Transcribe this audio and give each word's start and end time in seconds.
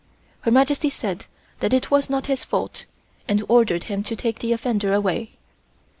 Her 0.39 0.49
Majesty 0.49 0.89
said 0.89 1.25
that 1.59 1.73
it 1.75 1.91
was 1.91 2.09
not 2.09 2.25
his 2.25 2.43
fault 2.43 2.87
and 3.27 3.43
ordered 3.47 3.83
him 3.83 4.01
to 4.05 4.15
take 4.15 4.39
the 4.39 4.51
offender 4.51 4.91
away. 4.95 5.33